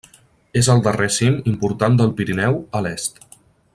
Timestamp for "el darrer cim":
0.75-1.37